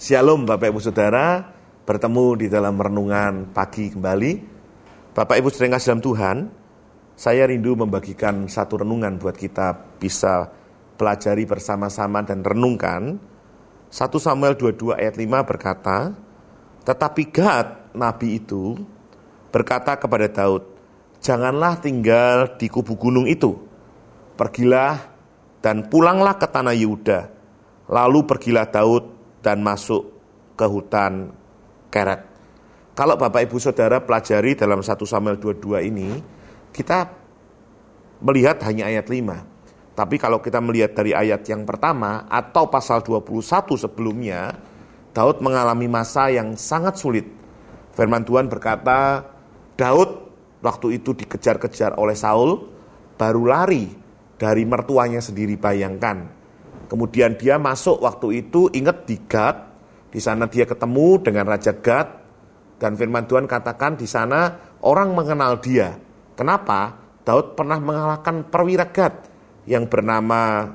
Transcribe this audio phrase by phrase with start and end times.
[0.00, 1.44] Shalom Bapak Ibu Saudara,
[1.84, 4.32] bertemu di dalam renungan pagi kembali.
[5.12, 6.36] Bapak Ibu sedang dalam Tuhan,
[7.12, 10.48] saya rindu membagikan satu renungan buat kita bisa
[10.96, 13.20] pelajari bersama-sama dan renungkan.
[13.92, 16.16] 1 Samuel 22 ayat 5 berkata,
[16.80, 18.80] Tetapi Gad, Nabi itu,
[19.52, 20.64] berkata kepada Daud,
[21.20, 23.52] Janganlah tinggal di kubu gunung itu,
[24.32, 24.96] pergilah
[25.60, 27.28] dan pulanglah ke tanah Yehuda.
[27.92, 30.12] Lalu pergilah Daud dan masuk
[30.56, 31.32] ke hutan
[31.90, 32.22] Keret.
[32.94, 36.10] Kalau Bapak Ibu Saudara pelajari dalam 1 Samuel 22 ini,
[36.70, 37.08] kita
[38.20, 39.96] melihat hanya ayat 5.
[39.96, 44.54] Tapi kalau kita melihat dari ayat yang pertama atau pasal 21 sebelumnya,
[45.10, 47.26] Daud mengalami masa yang sangat sulit.
[47.96, 49.26] Firman Tuhan berkata,
[49.74, 50.10] Daud
[50.62, 52.68] waktu itu dikejar-kejar oleh Saul,
[53.18, 53.90] baru lari
[54.38, 56.39] dari mertuanya sendiri bayangkan
[56.90, 59.70] Kemudian dia masuk waktu itu ingat di Gad,
[60.10, 62.08] di sana dia ketemu dengan Raja Gad
[62.82, 65.94] dan firman Tuhan katakan di sana orang mengenal dia.
[66.34, 66.98] Kenapa?
[67.22, 69.30] Daud pernah mengalahkan perwira Gad
[69.70, 70.66] yang bernama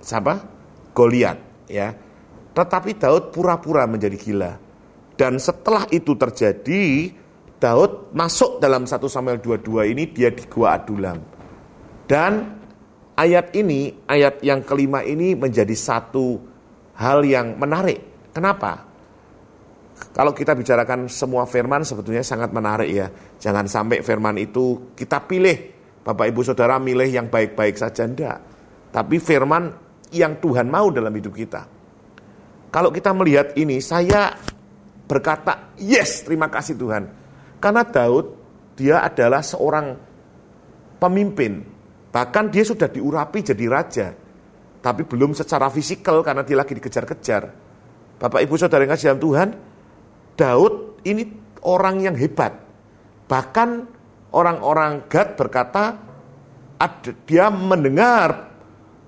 [0.00, 0.40] siapa?
[0.96, 1.92] Goliat ya.
[2.56, 4.52] Tetapi Daud pura-pura menjadi gila.
[5.20, 7.12] Dan setelah itu terjadi,
[7.60, 11.20] Daud masuk dalam 1 Samuel 22 ini dia di Gua Adulam.
[12.08, 12.61] Dan
[13.16, 16.40] ayat ini, ayat yang kelima ini menjadi satu
[16.96, 18.30] hal yang menarik.
[18.32, 18.88] Kenapa?
[20.12, 23.06] Kalau kita bicarakan semua firman sebetulnya sangat menarik ya.
[23.38, 25.72] Jangan sampai firman itu kita pilih.
[26.02, 28.42] Bapak Ibu Saudara milih yang baik-baik saja enggak.
[28.90, 29.70] Tapi firman
[30.10, 31.62] yang Tuhan mau dalam hidup kita.
[32.72, 34.32] Kalau kita melihat ini, saya
[35.06, 37.04] berkata, yes, terima kasih Tuhan.
[37.60, 38.26] Karena Daud,
[38.74, 39.92] dia adalah seorang
[40.96, 41.62] pemimpin,
[42.12, 44.08] Bahkan dia sudah diurapi jadi raja.
[44.82, 47.42] Tapi belum secara fisikal karena dia lagi dikejar-kejar.
[48.20, 49.48] Bapak ibu saudara yang kasih Tuhan,
[50.36, 51.26] Daud ini
[51.64, 52.52] orang yang hebat.
[53.26, 53.68] Bahkan
[54.34, 55.96] orang-orang Gad berkata,
[57.24, 58.50] dia mendengar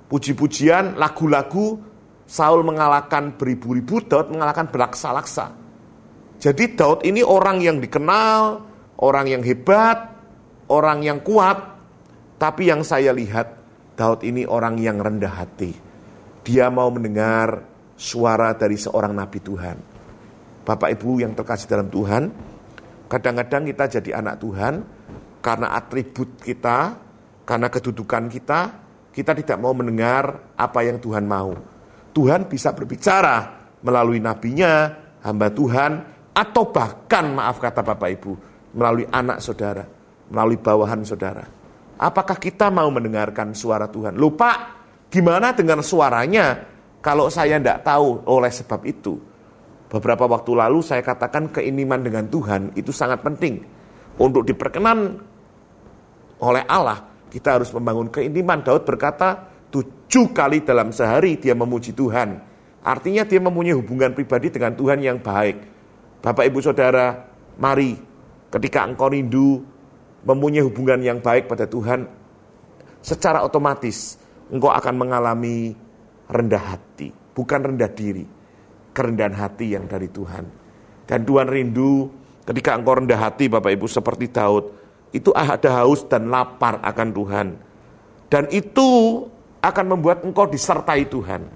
[0.09, 1.83] puji-pujian, lagu-lagu,
[2.25, 5.53] Saul mengalahkan beribu-ribu, Daud mengalahkan belaksa-laksa.
[6.39, 8.63] Jadi Daud ini orang yang dikenal,
[9.03, 10.09] orang yang hebat,
[10.71, 11.74] orang yang kuat,
[12.35, 13.63] tapi yang saya lihat,
[13.95, 15.71] Daud ini orang yang rendah hati.
[16.43, 17.63] Dia mau mendengar
[17.95, 19.77] suara dari seorang nabi Tuhan.
[20.67, 22.33] Bapak Ibu yang terkasih dalam Tuhan,
[23.07, 24.75] kadang-kadang kita jadi anak Tuhan
[25.45, 26.97] karena atribut kita,
[27.45, 28.61] karena kedudukan kita,
[29.15, 31.55] kita tidak mau mendengar apa yang Tuhan mau.
[32.17, 34.91] Tuhan bisa berbicara melalui nabinya,
[35.23, 35.93] hamba Tuhan,
[36.35, 38.33] atau bahkan maaf kata Bapak Ibu,
[38.75, 39.85] melalui anak saudara,
[40.33, 41.64] melalui bawahan saudara.
[41.99, 44.19] Apakah kita mau mendengarkan suara Tuhan?
[44.19, 46.67] Lupa, gimana dengan suaranya
[46.99, 49.15] kalau saya tidak tahu oleh sebab itu?
[49.87, 53.63] Beberapa waktu lalu saya katakan keiniman dengan Tuhan itu sangat penting.
[54.19, 55.23] Untuk diperkenan
[56.43, 56.99] oleh Allah,
[57.31, 58.63] kita harus membangun keiniman.
[58.63, 62.43] Daud berkata, tujuh kali dalam sehari dia memuji Tuhan.
[62.83, 65.57] Artinya dia mempunyai hubungan pribadi dengan Tuhan yang baik.
[66.23, 67.27] Bapak ibu saudara,
[67.59, 67.95] mari
[68.51, 69.74] ketika engkau rindu
[70.25, 72.09] mempunyai hubungan yang baik pada Tuhan,
[73.05, 74.17] secara otomatis
[74.49, 75.77] engkau akan mengalami
[76.29, 78.25] rendah hati, bukan rendah diri,
[78.97, 80.45] kerendahan hati yang dari Tuhan.
[81.05, 82.09] Dan Tuhan rindu
[82.49, 84.65] ketika engkau rendah hati Bapak Ibu seperti Daud,
[85.13, 87.47] itu ada haus dan lapar akan Tuhan.
[88.33, 89.23] Dan itu
[89.61, 91.47] akan membuat engkau disertai Tuhan.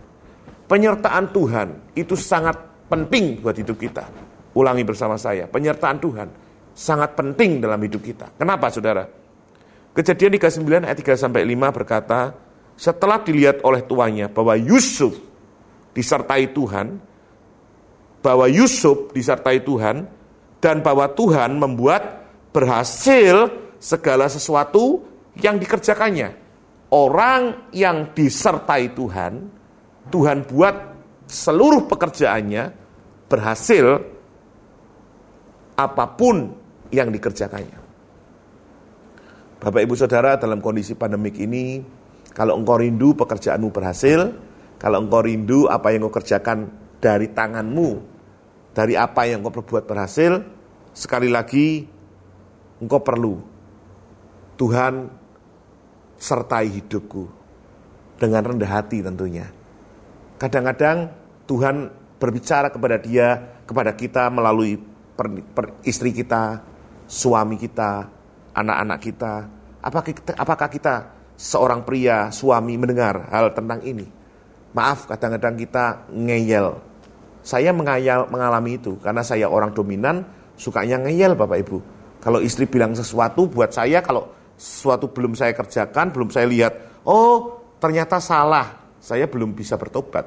[0.69, 2.61] Penyertaan Tuhan itu sangat
[2.93, 4.05] penting buat hidup kita.
[4.53, 6.29] Ulangi bersama saya, penyertaan Tuhan
[6.78, 8.31] sangat penting dalam hidup kita.
[8.39, 9.11] Kenapa saudara?
[9.91, 12.39] Kejadian 39 ayat 3 sampai 5 berkata,
[12.78, 15.19] setelah dilihat oleh tuannya bahwa Yusuf
[15.91, 17.03] disertai Tuhan,
[18.22, 20.06] bahwa Yusuf disertai Tuhan,
[20.62, 23.50] dan bahwa Tuhan membuat berhasil
[23.83, 25.03] segala sesuatu
[25.43, 26.47] yang dikerjakannya.
[26.94, 29.50] Orang yang disertai Tuhan,
[30.14, 30.75] Tuhan buat
[31.26, 32.64] seluruh pekerjaannya
[33.26, 33.99] berhasil
[35.79, 36.57] apa pun
[36.94, 37.79] yang dikerjakannya.
[39.58, 41.82] Bapak Ibu Saudara dalam kondisi pandemik ini,
[42.31, 44.31] kalau engkau rindu pekerjaanmu berhasil,
[44.79, 46.70] kalau engkau rindu apa yang engkau kerjakan
[47.02, 47.99] dari tanganmu,
[48.70, 50.38] dari apa yang engkau perbuat berhasil,
[50.94, 51.90] sekali lagi
[52.79, 53.43] engkau perlu
[54.58, 55.11] Tuhan
[56.19, 57.31] sertai hidupku
[58.19, 59.46] dengan rendah hati tentunya.
[60.38, 61.11] Kadang-kadang
[61.46, 64.79] Tuhan berbicara kepada dia, kepada kita melalui
[65.14, 66.62] per, per, istri kita,
[67.08, 68.05] suami kita,
[68.52, 69.32] anak-anak kita?
[69.81, 70.94] Apakah kita, apakah kita
[71.34, 74.05] seorang pria, suami mendengar hal tentang ini?
[74.76, 76.76] Maaf, kadang-kadang kita ngeyel.
[77.40, 80.28] Saya mengayal, mengalami itu karena saya orang dominan,
[80.60, 81.78] sukanya ngeyel Bapak Ibu.
[82.20, 84.28] Kalau istri bilang sesuatu buat saya, kalau
[84.58, 90.26] sesuatu belum saya kerjakan, belum saya lihat, oh ternyata salah, saya belum bisa bertobat.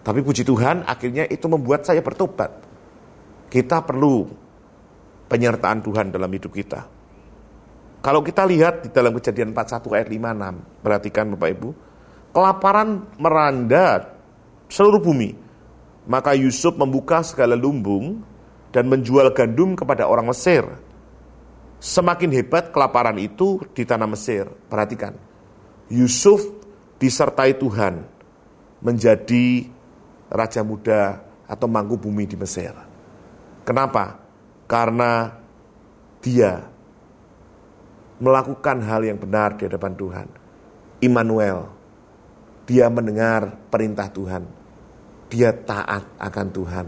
[0.00, 2.50] Tapi puji Tuhan, akhirnya itu membuat saya bertobat.
[3.52, 4.26] Kita perlu
[5.30, 6.90] penyertaan Tuhan dalam hidup kita.
[8.02, 11.68] Kalau kita lihat di dalam kejadian 41 ayat 56, perhatikan Bapak Ibu,
[12.34, 14.16] kelaparan meranda
[14.66, 15.36] seluruh bumi.
[16.10, 18.24] Maka Yusuf membuka segala lumbung
[18.74, 20.64] dan menjual gandum kepada orang Mesir.
[21.78, 24.48] Semakin hebat kelaparan itu di tanah Mesir.
[24.66, 25.14] Perhatikan,
[25.92, 26.40] Yusuf
[26.96, 28.04] disertai Tuhan
[28.80, 29.68] menjadi
[30.32, 32.72] raja muda atau mangku bumi di Mesir.
[33.68, 34.29] Kenapa?
[34.70, 35.34] Karena
[36.22, 36.62] dia
[38.22, 40.28] melakukan hal yang benar di hadapan Tuhan.
[41.02, 41.66] Immanuel,
[42.68, 44.46] dia mendengar perintah Tuhan.
[45.26, 46.86] Dia taat akan Tuhan.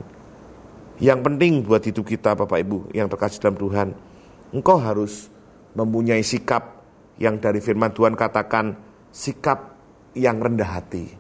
[1.03, 3.89] Yang penting buat hidup kita Bapak Ibu yang terkasih dalam Tuhan,
[4.55, 5.33] engkau harus
[5.75, 6.85] mempunyai sikap
[7.19, 8.77] yang dari firman Tuhan katakan
[9.11, 9.75] sikap
[10.15, 11.11] yang rendah hati.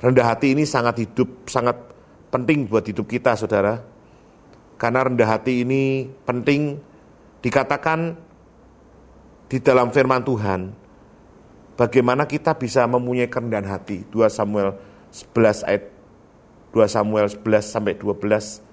[0.00, 1.76] Rendah hati ini sangat hidup, sangat
[2.30, 3.89] penting buat hidup kita saudara.
[4.80, 6.80] Karena rendah hati ini penting
[7.44, 8.16] dikatakan
[9.52, 10.72] di dalam firman Tuhan
[11.76, 14.08] bagaimana kita bisa mempunyai kerendahan hati.
[14.08, 14.80] 2 Samuel
[15.12, 15.84] 11 ayat
[16.72, 18.64] 2 Samuel 11 sampai 12.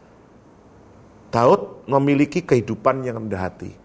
[1.27, 3.75] Daud memiliki kehidupan yang rendah hati.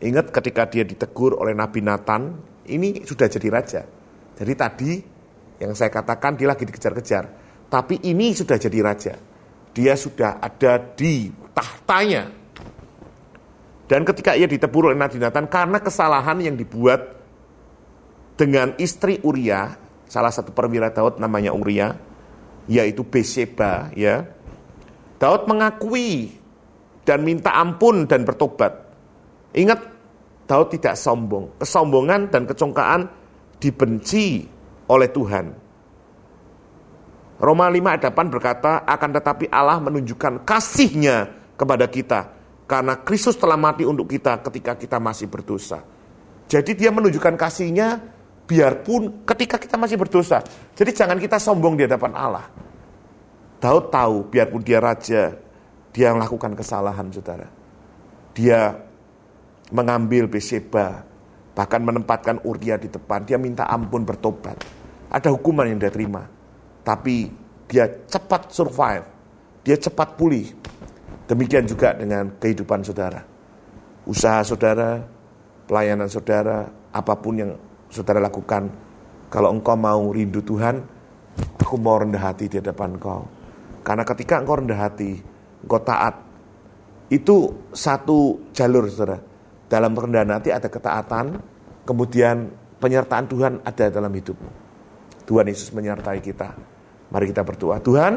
[0.00, 2.40] Ingat ketika dia ditegur oleh Nabi Nathan,
[2.72, 3.82] ini sudah jadi raja.
[4.32, 4.92] Jadi tadi
[5.60, 7.24] yang saya katakan dia lagi dikejar-kejar.
[7.68, 9.14] Tapi ini sudah jadi raja.
[9.76, 12.28] Dia sudah ada di tahtanya.
[13.88, 17.16] Dan ketika ia ditebur oleh Nabi Nathan karena kesalahan yang dibuat
[18.36, 19.72] dengan istri Uria,
[20.04, 21.96] salah satu perwira Daud namanya Uria,
[22.68, 24.28] yaitu Beseba, ya.
[25.16, 26.36] Daud mengakui
[27.08, 28.74] dan minta ampun dan bertobat.
[29.56, 29.80] Ingat,
[30.44, 31.56] Daud tidak sombong.
[31.56, 33.08] Kesombongan dan kecongkaan
[33.56, 34.44] dibenci
[34.90, 35.46] oleh Tuhan.
[37.36, 42.36] Roma 5 ayat 8 berkata, akan tetapi Allah menunjukkan kasihnya kepada kita.
[42.66, 45.82] Karena Kristus telah mati untuk kita ketika kita masih berdosa.
[46.46, 47.98] Jadi dia menunjukkan kasihnya
[48.46, 50.42] biarpun ketika kita masih berdosa.
[50.74, 52.46] Jadi jangan kita sombong di hadapan Allah.
[53.58, 55.34] Daud tahu biarpun dia raja,
[55.90, 57.48] dia melakukan kesalahan saudara.
[58.36, 58.76] Dia
[59.72, 61.02] mengambil Beseba,
[61.56, 63.24] bahkan menempatkan Uria di depan.
[63.24, 64.60] Dia minta ampun bertobat.
[65.10, 66.26] Ada hukuman yang dia terima.
[66.84, 67.30] Tapi
[67.66, 69.06] dia cepat survive.
[69.66, 70.46] Dia cepat pulih
[71.26, 73.18] Demikian juga dengan kehidupan saudara.
[74.06, 75.02] Usaha saudara,
[75.66, 77.52] pelayanan saudara, apa pun yang
[77.90, 78.70] saudara lakukan.
[79.26, 80.78] Kalau engkau mau rindu Tuhan,
[81.58, 83.26] aku mau rendah hati di hadapan engkau.
[83.82, 85.18] Karena ketika engkau rendah hati,
[85.66, 86.14] engkau taat,
[87.10, 89.18] itu satu jalur saudara.
[89.66, 91.42] Dalam kerendahan hati ada ketaatan,
[91.82, 94.50] kemudian penyertaan Tuhan ada dalam hidupmu.
[95.26, 96.54] Tuhan Yesus menyertai kita.
[97.10, 97.82] Mari kita berdoa.
[97.82, 98.14] Tuhan,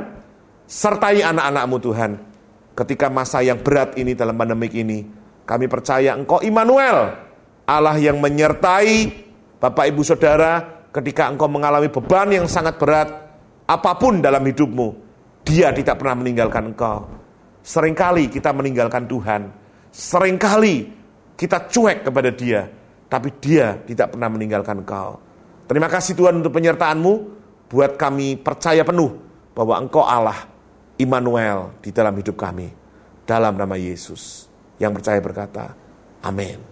[0.69, 2.28] sertai anak-anakmu Tuhan
[2.79, 5.03] ketika masa yang berat ini dalam pandemik ini.
[5.43, 7.11] Kami percaya Engkau Immanuel,
[7.67, 9.11] Allah yang menyertai
[9.59, 13.09] Bapak Ibu Saudara ketika Engkau mengalami beban yang sangat berat,
[13.67, 14.87] apa pun dalam hidupmu,
[15.43, 17.09] Dia tidak pernah meninggalkan Engkau.
[17.65, 19.51] Seringkali kita meninggalkan Tuhan,
[19.91, 20.89] sering kali
[21.35, 22.65] kita cuek kepada Dia,
[23.11, 25.19] tapi Dia tidak pernah meninggalkan Engkau.
[25.69, 27.13] Terima kasih Tuhan untuk penyertaanmu,
[27.69, 29.13] buat kami percaya penuh
[29.53, 30.48] bahwa Engkau Allah
[30.99, 32.67] Immanuel di dalam hidup kami.
[33.23, 34.51] Dalam nama Yesus.
[34.83, 35.65] Yang percaya berkata,
[36.19, 36.68] amin.